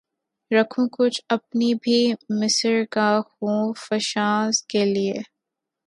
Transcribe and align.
رکھوں 0.51 0.87
کچھ 0.91 1.21
اپنی 1.29 1.73
بھی 1.83 1.99
مژگان 2.29 3.21
خوں 3.21 3.73
فشاں 3.77 4.37
کے 4.69 4.85
لیے 4.85 5.17